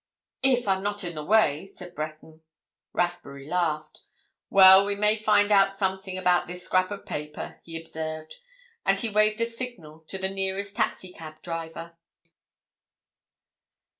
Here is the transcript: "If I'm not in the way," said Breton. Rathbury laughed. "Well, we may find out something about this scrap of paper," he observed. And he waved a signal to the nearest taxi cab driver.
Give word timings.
"If 0.41 0.67
I'm 0.67 0.81
not 0.81 1.03
in 1.03 1.13
the 1.13 1.23
way," 1.23 1.63
said 1.67 1.93
Breton. 1.93 2.41
Rathbury 2.91 3.47
laughed. 3.47 4.01
"Well, 4.49 4.83
we 4.83 4.95
may 4.95 5.15
find 5.15 5.51
out 5.51 5.75
something 5.75 6.17
about 6.17 6.47
this 6.47 6.63
scrap 6.63 6.89
of 6.89 7.05
paper," 7.05 7.59
he 7.61 7.79
observed. 7.79 8.37
And 8.83 8.99
he 8.99 9.09
waved 9.11 9.41
a 9.41 9.45
signal 9.45 9.99
to 10.07 10.17
the 10.17 10.27
nearest 10.27 10.75
taxi 10.75 11.11
cab 11.13 11.43
driver. 11.43 11.97